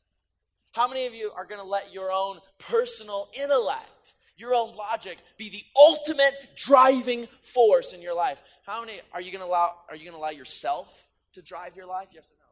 [0.71, 5.19] How many of you are going to let your own personal intellect, your own logic
[5.37, 8.41] be the ultimate driving force in your life?
[8.65, 11.75] How many are you going to allow are you going to allow yourself to drive
[11.75, 12.09] your life?
[12.13, 12.42] Yes or no?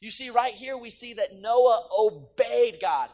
[0.00, 3.08] You see, right here, we see that Noah obeyed God.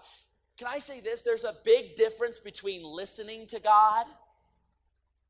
[0.58, 1.22] Can I say this?
[1.22, 4.06] There's a big difference between listening to God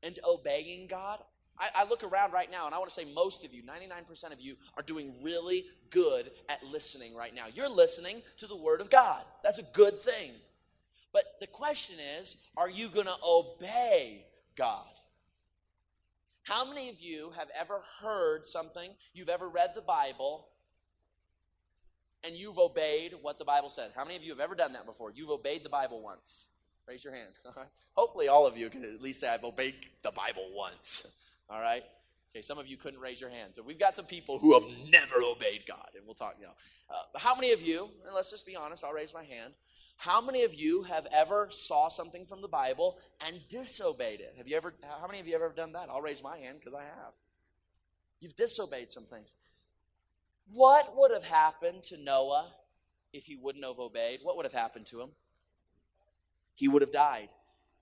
[0.03, 1.19] and obeying God.
[1.57, 4.33] I, I, look around right now and I want to say most of you, 99%
[4.33, 7.45] of you, are doing really good at listening right now.
[7.53, 9.23] You're listening to the Word of God.
[9.43, 10.31] That's a good thing.
[11.13, 14.85] But the question is are you going to obey God?
[16.43, 20.49] How many of you have ever heard something, you've ever read the Bible,
[22.25, 23.91] and you've obeyed what the Bible said.
[23.95, 25.11] How many of you have ever done that before?
[25.11, 26.47] You've obeyed the Bible once.
[26.87, 27.33] Raise your hand.
[27.93, 31.19] Hopefully, all of you can at least say, I've obeyed the Bible once.
[31.49, 31.83] All right?
[32.31, 33.53] Okay, some of you couldn't raise your hand.
[33.53, 36.53] So we've got some people who have never obeyed God, and we'll talk, you know.
[36.89, 39.53] Uh, how many of you, and let's just be honest, I'll raise my hand.
[39.97, 44.33] How many of you have ever saw something from the Bible and disobeyed it?
[44.37, 45.89] Have you ever, how many of you have ever done that?
[45.89, 47.13] I'll raise my hand because I have.
[48.19, 49.35] You've disobeyed some things.
[50.51, 52.51] What would have happened to Noah
[53.11, 54.19] if he wouldn't have obeyed?
[54.23, 55.09] What would have happened to him?
[56.55, 57.29] He would have died.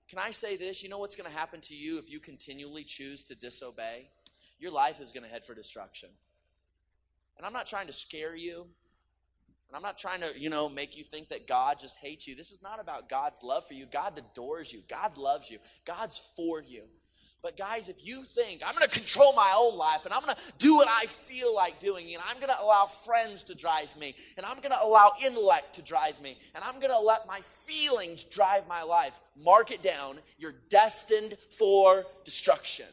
[0.09, 0.83] Can I say this?
[0.83, 4.09] You know what's going to happen to you if you continually choose to disobey?
[4.59, 6.09] Your life is going to head for destruction.
[7.37, 8.67] And I'm not trying to scare you.
[9.67, 12.35] And I'm not trying to, you know, make you think that God just hates you.
[12.35, 13.85] This is not about God's love for you.
[13.85, 14.81] God adores you.
[14.89, 15.59] God loves you.
[15.85, 16.83] God's for you.
[17.43, 20.35] But, guys, if you think I'm going to control my own life and I'm going
[20.35, 23.97] to do what I feel like doing, and I'm going to allow friends to drive
[23.97, 27.25] me, and I'm going to allow intellect to drive me, and I'm going to let
[27.27, 30.19] my feelings drive my life, mark it down.
[30.37, 32.85] You're destined for destruction.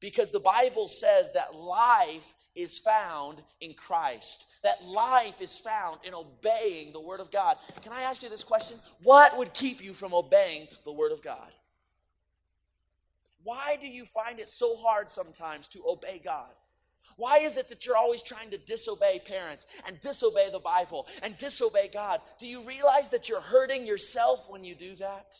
[0.00, 6.12] Because the Bible says that life is found in Christ, that life is found in
[6.12, 7.56] obeying the Word of God.
[7.82, 8.78] Can I ask you this question?
[9.02, 11.52] What would keep you from obeying the Word of God?
[13.44, 16.50] Why do you find it so hard sometimes to obey God?
[17.16, 21.36] Why is it that you're always trying to disobey parents and disobey the Bible and
[21.36, 22.22] disobey God?
[22.38, 25.38] Do you realize that you're hurting yourself when you do that?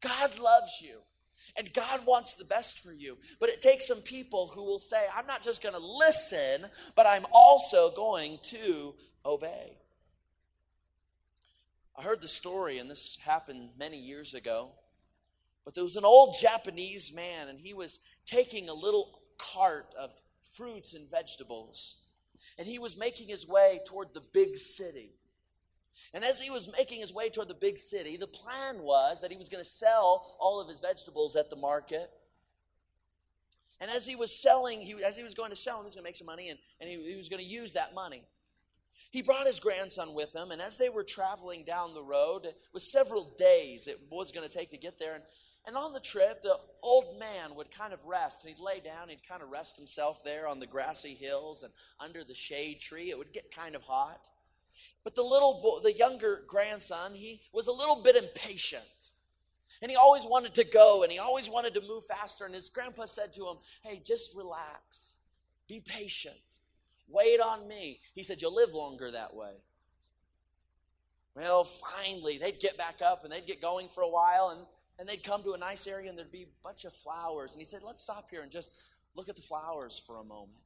[0.00, 0.98] God loves you
[1.58, 3.18] and God wants the best for you.
[3.40, 7.06] But it takes some people who will say, I'm not just going to listen, but
[7.06, 8.94] I'm also going to
[9.26, 9.78] obey.
[11.96, 14.72] I heard the story, and this happened many years ago
[15.64, 20.12] But there was an old Japanese man, and he was taking a little cart of
[20.56, 22.02] fruits and vegetables,
[22.58, 25.12] and he was making his way toward the big city.
[26.12, 29.30] And as he was making his way toward the big city, the plan was that
[29.30, 32.10] he was going to sell all of his vegetables at the market.
[33.80, 36.04] And as he was selling, he, as he was going to sell he was going
[36.04, 38.24] to make some money, and, and he, he was going to use that money.
[39.10, 42.56] He brought his grandson with him, and as they were traveling down the road, it
[42.72, 45.14] was several days it was going to take to get there.
[45.14, 45.24] And,
[45.66, 49.26] and on the trip, the old man would kind of rest, he'd lay down, he'd
[49.26, 53.10] kind of rest himself there on the grassy hills and under the shade tree.
[53.10, 54.28] It would get kind of hot.
[55.04, 59.10] But the little boy, the younger grandson, he was a little bit impatient.
[59.80, 62.44] And he always wanted to go and he always wanted to move faster.
[62.44, 65.18] And his grandpa said to him, Hey, just relax,
[65.68, 66.58] be patient,
[67.08, 68.00] wait on me.
[68.14, 69.52] He said, You'll live longer that way.
[71.34, 74.66] Well, finally, they'd get back up and they'd get going for a while and,
[74.98, 77.52] and they'd come to a nice area and there'd be a bunch of flowers.
[77.52, 78.72] And he said, Let's stop here and just
[79.14, 80.58] look at the flowers for a moment.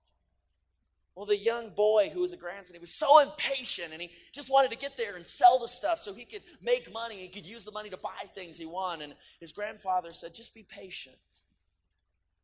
[1.14, 4.52] Well, the young boy who was a grandson, he was so impatient and he just
[4.52, 7.16] wanted to get there and sell the stuff so he could make money.
[7.16, 9.04] He could use the money to buy things he wanted.
[9.04, 11.16] And his grandfather said, Just be patient.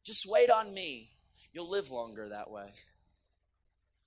[0.03, 1.11] Just wait on me.
[1.53, 2.73] You'll live longer that way.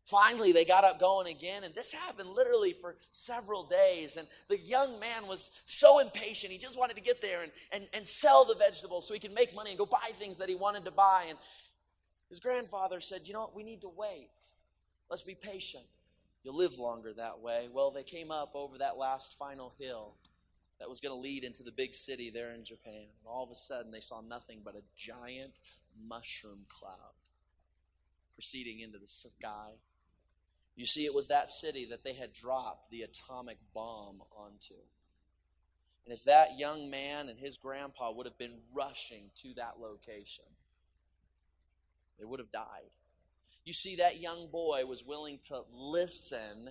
[0.08, 4.15] Finally, they got up going again, and this happened literally for several days.
[4.15, 6.50] And the young man was so impatient.
[6.54, 9.34] He just wanted to get there and, and, and sell the vegetables so he could
[9.34, 11.26] make money and go buy things that he wanted to buy.
[11.28, 11.38] And
[12.30, 13.56] his grandfather said, You know what?
[13.56, 14.30] We need to wait.
[15.10, 15.84] Let's be patient.
[16.41, 17.67] You'll live longer that way.
[17.70, 20.13] Well, they came up over that last final hill
[20.80, 22.93] that was going to lead into the big city there in Japan.
[23.20, 25.60] And all of a sudden, they saw nothing but a giant
[26.08, 27.12] mushroom cloud
[28.36, 29.72] proceeding into the sky.
[30.77, 34.75] You see, it was that city that they had dropped the atomic bomb onto.
[36.05, 40.45] And if that young man and his grandpa would have been rushing to that location,
[42.19, 42.91] they would have died.
[43.65, 46.69] You see, that young boy was willing to listen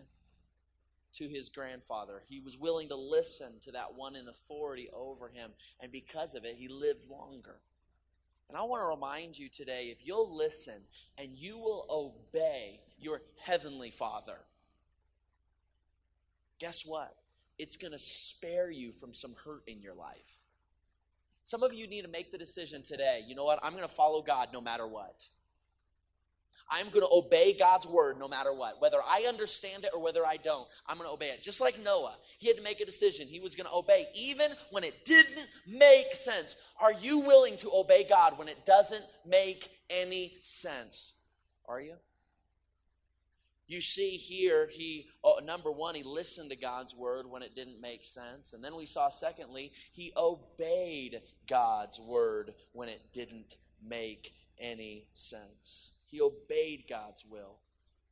[1.14, 2.22] to his grandfather.
[2.28, 5.50] He was willing to listen to that one in authority over him.
[5.80, 7.56] And because of it, he lived longer.
[8.48, 10.80] And I want to remind you today if you'll listen
[11.18, 14.38] and you will obey your heavenly father,
[16.58, 17.14] guess what?
[17.58, 20.36] It's going to spare you from some hurt in your life.
[21.42, 23.22] Some of you need to make the decision today.
[23.26, 23.60] You know what?
[23.62, 25.26] I'm going to follow God no matter what.
[26.68, 28.80] I'm going to obey God's word no matter what.
[28.82, 31.42] Whether I understand it or whether I don't, I'm going to obey it.
[31.42, 33.28] Just like Noah, he had to make a decision.
[33.28, 36.56] He was going to obey even when it didn't make sense.
[36.80, 41.20] Are you willing to obey God when it doesn't make any sense?
[41.68, 41.94] Are you?
[43.68, 47.80] You see here, he, oh, number one, he listened to God's word when it didn't
[47.80, 48.52] make sense.
[48.52, 55.96] And then we saw, secondly, he obeyed God's word when it didn't make any sense.
[56.06, 57.58] He obeyed God's will.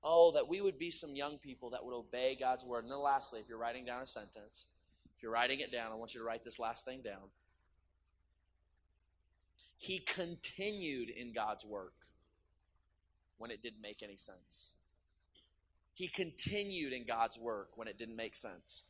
[0.03, 2.83] Oh, that we would be some young people that would obey God's word.
[2.83, 4.67] And then, lastly, if you're writing down a sentence,
[5.17, 7.31] if you're writing it down, I want you to write this last thing down.
[9.77, 11.95] He continued in God's work
[13.38, 14.73] when it didn't make any sense.
[15.94, 18.85] He continued in God's work when it didn't make sense.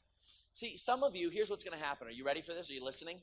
[0.52, 2.08] See, some of you, here's what's going to happen.
[2.08, 2.70] Are you ready for this?
[2.70, 3.18] Are you listening?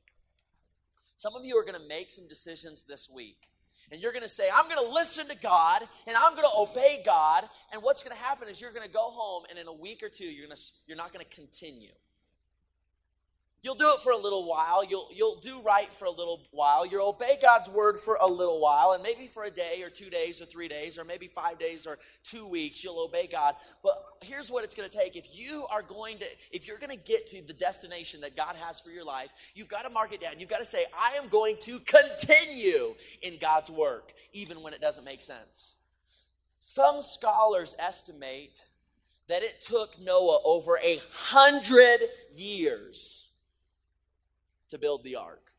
[1.15, 3.47] Some of you are going to make some decisions this week
[3.91, 6.57] and you're going to say, I'm going to listen to God and I'm going to
[6.57, 7.47] obey God.
[7.73, 10.01] And what's going to happen is you're going to go home and in a week
[10.01, 11.91] or two, you're, going to, you're not going to continue.
[13.63, 14.83] You'll do it for a little while.
[14.83, 16.83] You'll, you'll do right for a little while.
[16.83, 20.09] You'll obey God's word for a little while, and maybe for a day or two
[20.09, 23.55] days or three days or maybe five days or two weeks, you'll obey God.
[23.83, 25.15] But here's what it's going to take.
[25.15, 28.55] If you are going to, if you're going to get to the destination that God
[28.55, 30.39] has for your life, you've got to mark it down.
[30.39, 34.81] You've got to say, I am going to continue in God's work, even when it
[34.81, 35.75] doesn't make sense.
[36.57, 38.65] Some scholars estimate
[39.27, 41.99] that it took Noah over a hundred
[42.33, 43.30] years
[44.71, 45.53] to build the ark.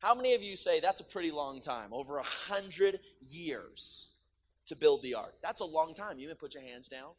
[0.00, 1.92] How many of you say that's a pretty long time?
[1.92, 4.12] Over a hundred years
[4.66, 5.34] to build the ark.
[5.42, 6.18] That's a long time.
[6.18, 7.10] You may put your hands down.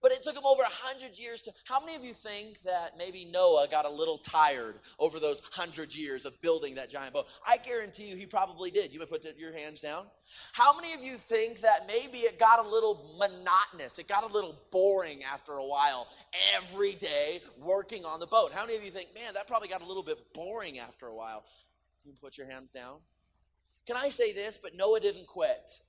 [0.00, 1.52] But it took him over a hundred years to.
[1.64, 5.94] How many of you think that maybe Noah got a little tired over those hundred
[5.94, 7.26] years of building that giant boat?
[7.46, 8.92] I guarantee you he probably did.
[8.92, 10.06] You may put your hands down.
[10.52, 13.98] How many of you think that maybe it got a little monotonous?
[13.98, 16.08] It got a little boring after a while,
[16.56, 18.52] every day working on the boat.
[18.52, 21.14] How many of you think, man, that probably got a little bit boring after a
[21.14, 21.44] while?
[22.04, 22.96] You put your hands down.
[23.86, 24.58] Can I say this?
[24.58, 25.80] But Noah didn't quit.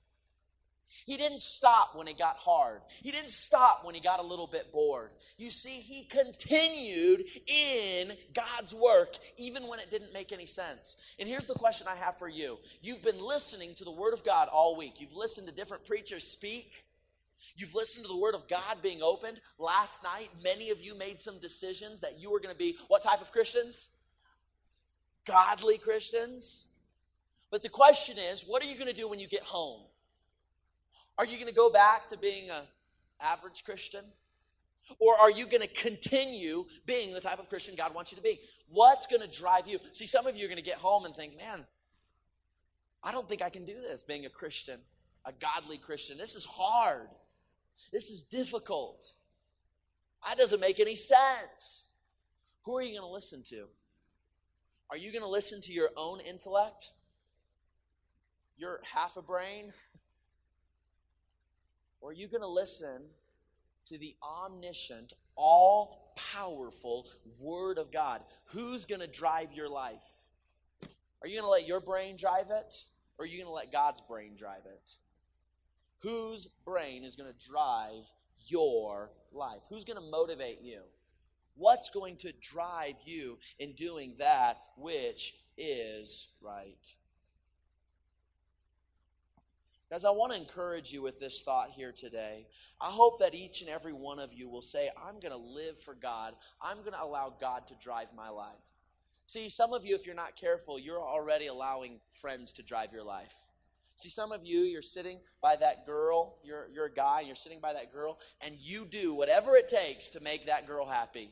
[1.06, 2.80] He didn't stop when it got hard.
[3.02, 5.10] He didn't stop when he got a little bit bored.
[5.36, 10.96] You see, he continued in God's work even when it didn't make any sense.
[11.18, 14.24] And here's the question I have for you You've been listening to the Word of
[14.24, 16.84] God all week, you've listened to different preachers speak.
[17.56, 19.38] You've listened to the Word of God being opened.
[19.58, 23.02] Last night, many of you made some decisions that you were going to be what
[23.02, 23.90] type of Christians?
[25.26, 26.68] Godly Christians.
[27.50, 29.82] But the question is, what are you going to do when you get home?
[31.18, 32.62] Are you going to go back to being an
[33.20, 34.04] average Christian?
[34.98, 38.22] Or are you going to continue being the type of Christian God wants you to
[38.22, 38.40] be?
[38.68, 39.78] What's going to drive you?
[39.92, 41.64] See, some of you are going to get home and think, man,
[43.02, 44.78] I don't think I can do this being a Christian,
[45.24, 46.18] a godly Christian.
[46.18, 47.08] This is hard.
[47.92, 49.10] This is difficult.
[50.26, 51.90] That doesn't make any sense.
[52.64, 53.66] Who are you going to listen to?
[54.90, 56.90] Are you going to listen to your own intellect?
[58.56, 59.72] Your half a brain?
[62.04, 63.00] Or are you going to listen
[63.86, 68.20] to the omniscient, all powerful Word of God?
[68.48, 70.26] Who's going to drive your life?
[71.22, 72.74] Are you going to let your brain drive it?
[73.16, 74.96] Or are you going to let God's brain drive it?
[76.02, 78.12] Whose brain is going to drive
[78.48, 79.62] your life?
[79.70, 80.82] Who's going to motivate you?
[81.54, 86.86] What's going to drive you in doing that which is right?
[89.94, 92.48] Guys, I want to encourage you with this thought here today.
[92.80, 95.80] I hope that each and every one of you will say, I'm going to live
[95.80, 96.34] for God.
[96.60, 98.58] I'm going to allow God to drive my life.
[99.26, 103.04] See, some of you, if you're not careful, you're already allowing friends to drive your
[103.04, 103.36] life.
[103.94, 107.60] See, some of you, you're sitting by that girl, you're, you're a guy, you're sitting
[107.60, 111.30] by that girl, and you do whatever it takes to make that girl happy.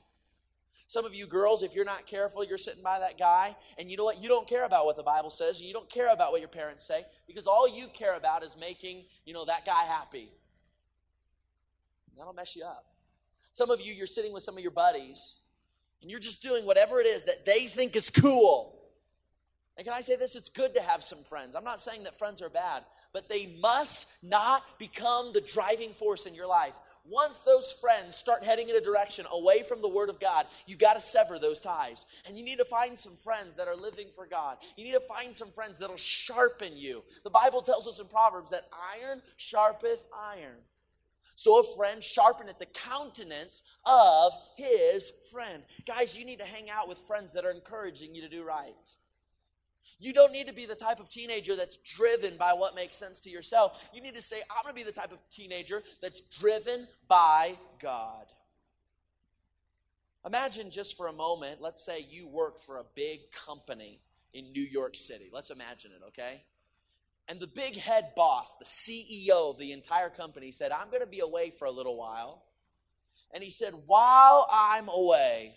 [0.86, 3.96] Some of you girls, if you're not careful, you're sitting by that guy, and you
[3.96, 4.22] know what?
[4.22, 6.48] You don't care about what the Bible says, and you don't care about what your
[6.48, 10.30] parents say, because all you care about is making, you know, that guy happy.
[12.16, 12.84] That'll mess you up.
[13.52, 15.40] Some of you, you're sitting with some of your buddies,
[16.02, 18.78] and you're just doing whatever it is that they think is cool.
[19.76, 20.36] And can I say this?
[20.36, 21.54] It's good to have some friends.
[21.54, 26.26] I'm not saying that friends are bad, but they must not become the driving force
[26.26, 30.08] in your life once those friends start heading in a direction away from the Word
[30.08, 32.06] of God, you've got to sever those ties.
[32.26, 34.58] And you need to find some friends that are living for God.
[34.76, 37.02] You need to find some friends that'll sharpen you.
[37.24, 40.58] The Bible tells us in Proverbs that iron sharpeth iron.
[41.34, 45.62] So a friend sharpeneth the countenance of his friend.
[45.86, 48.74] Guys, you need to hang out with friends that are encouraging you to do right.
[50.02, 53.20] You don't need to be the type of teenager that's driven by what makes sense
[53.20, 53.88] to yourself.
[53.94, 57.54] You need to say, I'm going to be the type of teenager that's driven by
[57.80, 58.26] God.
[60.26, 64.00] Imagine just for a moment, let's say you work for a big company
[64.34, 65.30] in New York City.
[65.32, 66.42] Let's imagine it, okay?
[67.28, 71.06] And the big head boss, the CEO of the entire company, said, I'm going to
[71.06, 72.42] be away for a little while.
[73.32, 75.54] And he said, While I'm away,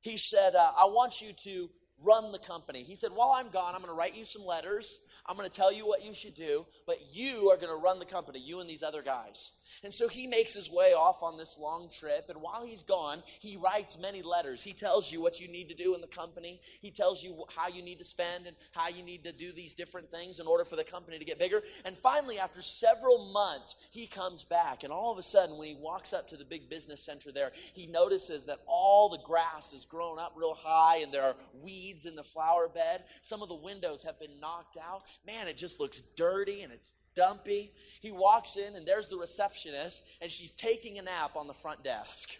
[0.00, 1.70] he said, uh, I want you to
[2.04, 2.82] run the company.
[2.82, 5.06] He said, While I'm gone, I'm going to write you some letters.
[5.26, 7.98] I'm going to tell you what you should do, but you are going to run
[7.98, 9.52] the company, you and these other guys.
[9.82, 12.26] And so he makes his way off on this long trip.
[12.28, 14.62] And while he's gone, he writes many letters.
[14.62, 17.68] He tells you what you need to do in the company, he tells you how
[17.68, 20.64] you need to spend and how you need to do these different things in order
[20.64, 21.62] for the company to get bigger.
[21.84, 24.84] And finally, after several months, he comes back.
[24.84, 27.52] And all of a sudden, when he walks up to the big business center there,
[27.72, 32.06] he notices that all the grass is grown up real high and there are weeds
[32.06, 33.04] in the flower bed.
[33.20, 36.92] Some of the windows have been knocked out man, it just looks dirty and it's
[37.14, 37.72] dumpy.
[38.00, 41.82] He walks in, and there's the receptionist, and she's taking a nap on the front
[41.82, 42.36] desk.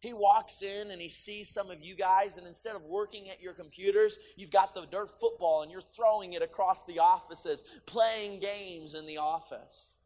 [0.00, 3.42] He walks in and he sees some of you guys, and instead of working at
[3.42, 8.38] your computers, you've got the dirt football and you're throwing it across the offices, playing
[8.38, 9.98] games in the office.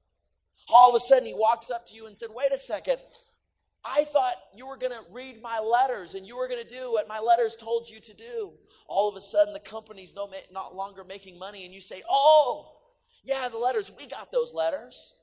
[0.70, 2.99] All of a sudden, he walks up to you and said, Wait a second.
[3.84, 6.93] I thought you were going to read my letters and you were going to do
[6.93, 8.53] what my letters told you to do
[8.93, 12.72] all of a sudden the company's no, not longer making money, and you say, Oh,
[13.23, 15.20] yeah, the letters, we got those letters.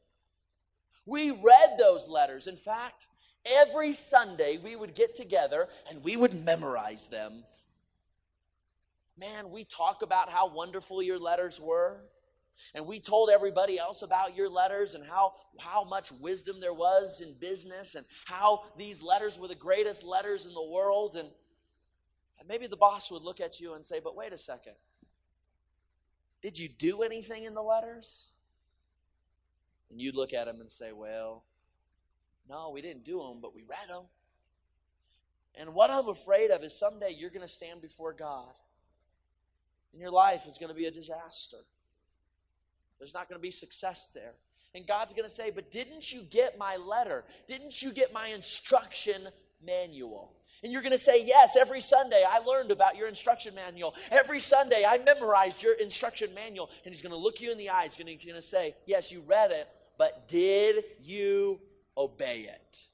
[1.06, 2.48] We read those letters.
[2.48, 3.08] In fact,
[3.46, 7.44] every Sunday we would get together and we would memorize them.
[9.18, 12.02] Man, we talk about how wonderful your letters were.
[12.76, 17.22] And we told everybody else about your letters and how, how much wisdom there was
[17.22, 21.16] in business and how these letters were the greatest letters in the world.
[21.16, 21.30] And
[22.40, 24.74] and maybe the boss would look at you and say, But wait a second.
[26.42, 28.34] Did you do anything in the letters?
[29.90, 31.44] And you'd look at them and say, Well,
[32.50, 34.04] no, we didn't do them, but we read them.
[35.56, 38.54] And what I'm afraid of is someday you're going to stand before God,
[39.92, 41.58] and your life is going to be a disaster.
[42.98, 44.34] There's not going to be success there.
[44.76, 47.26] And God's going to say, But didn't you get my letter?
[47.48, 49.28] Didn't you get my instruction
[49.66, 50.34] manual?
[50.64, 53.96] And you're going to say, Yes, every Sunday I learned about your instruction manual.
[54.12, 56.70] Every Sunday I memorized your instruction manual.
[56.84, 57.96] And He's going to look you in the eyes.
[57.96, 61.60] He's going to say, Yes, you read it, but did you
[61.98, 62.86] obey it?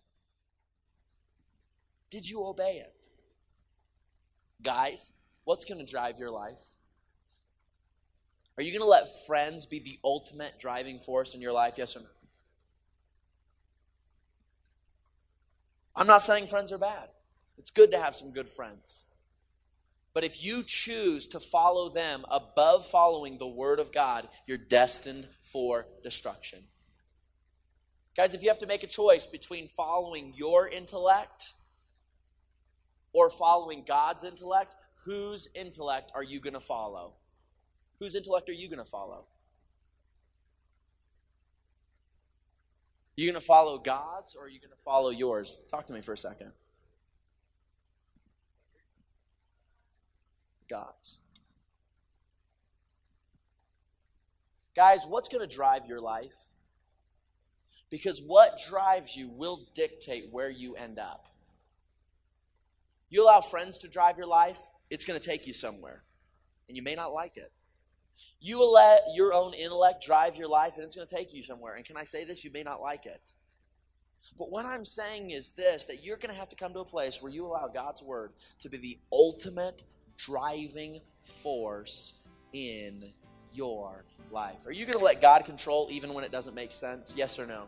[2.10, 2.94] Did you obey it?
[4.62, 5.14] Guys,
[5.44, 6.62] what's going to drive your life?
[8.58, 11.78] Are you going to let friends be the ultimate driving force in your life?
[11.78, 12.06] Yes or no?
[15.96, 17.10] I'm not saying friends are bad.
[17.58, 19.06] It's good to have some good friends.
[20.14, 25.28] But if you choose to follow them above following the Word of God, you're destined
[25.42, 26.60] for destruction.
[28.16, 31.54] Guys, if you have to make a choice between following your intellect
[33.12, 37.16] or following God's intellect, whose intellect are you going to follow?
[38.00, 39.26] Whose intellect are you going to follow?
[43.18, 45.66] You going to follow God's or are you going to follow yours?
[45.70, 46.52] Talk to me for a second.
[50.70, 51.20] God's.
[54.76, 56.34] Guys, what's going to drive your life?
[57.90, 61.28] Because what drives you will dictate where you end up.
[63.10, 64.60] You allow friends to drive your life,
[64.90, 66.04] it's going to take you somewhere,
[66.68, 67.52] and you may not like it.
[68.42, 71.44] You will let your own intellect drive your life, and it's going to take you
[71.44, 71.76] somewhere.
[71.76, 72.44] And can I say this?
[72.44, 73.34] You may not like it.
[74.38, 76.86] But what I'm saying is this that you're going to have to come to a
[76.86, 79.84] place where you allow God's word to be the ultimate
[80.18, 82.22] driving force
[82.54, 83.12] in
[83.52, 84.66] your life.
[84.66, 87.14] Are you going to let God control even when it doesn't make sense?
[87.18, 87.66] Yes or no?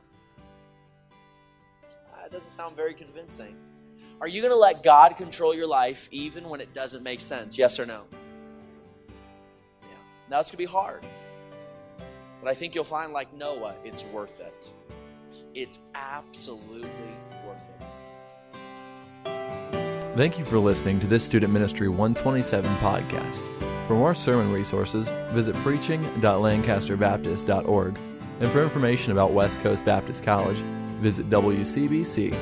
[2.13, 3.55] Uh, that doesn't sound very convincing.
[4.19, 7.57] Are you going to let God control your life even when it doesn't make sense?
[7.57, 8.03] Yes or no?
[9.83, 9.89] Yeah.
[10.29, 11.05] Now it's going to be hard.
[12.41, 14.71] But I think you'll find, like Noah, it's worth it.
[15.53, 16.89] It's absolutely
[17.45, 17.86] worth it.
[20.17, 23.43] Thank you for listening to this Student Ministry 127 podcast.
[23.85, 27.99] For more sermon resources, visit preaching.lancasterbaptist.org.
[28.39, 30.57] And for information about West Coast Baptist College,
[31.01, 32.33] visit wcbc.edu.